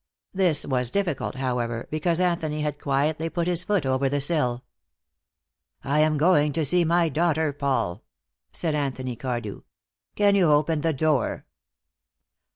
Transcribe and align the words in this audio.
This 0.33 0.65
was 0.65 0.89
difficult, 0.89 1.35
however, 1.35 1.87
because 1.91 2.19
Anthony 2.19 2.61
had 2.61 2.79
quietly 2.81 3.29
put 3.29 3.45
his 3.45 3.63
foot 3.63 3.85
over 3.85 4.09
the 4.09 4.19
sill. 4.19 4.63
"I 5.83 5.99
am 5.99 6.17
going 6.17 6.53
to 6.53 6.65
see 6.65 6.83
my 6.83 7.07
daughter, 7.07 7.53
Paul," 7.53 8.03
said 8.51 8.73
Anthony 8.73 9.15
Cardew. 9.15 9.61
"Can 10.15 10.33
you 10.33 10.51
open 10.51 10.81
the 10.81 10.91
door?" 10.93 11.45